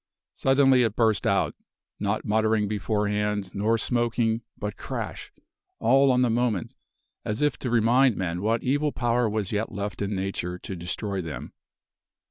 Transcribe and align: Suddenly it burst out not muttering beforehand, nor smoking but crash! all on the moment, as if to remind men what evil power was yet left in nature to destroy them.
Suddenly 0.33 0.81
it 0.81 0.95
burst 0.95 1.27
out 1.27 1.53
not 1.99 2.25
muttering 2.25 2.67
beforehand, 2.67 3.53
nor 3.53 3.77
smoking 3.77 4.41
but 4.57 4.75
crash! 4.75 5.31
all 5.77 6.11
on 6.11 6.23
the 6.23 6.29
moment, 6.31 6.73
as 7.23 7.39
if 7.43 7.55
to 7.59 7.69
remind 7.69 8.15
men 8.17 8.41
what 8.41 8.63
evil 8.63 8.91
power 8.91 9.29
was 9.29 9.51
yet 9.51 9.71
left 9.71 10.01
in 10.01 10.15
nature 10.15 10.57
to 10.57 10.75
destroy 10.75 11.21
them. 11.21 11.53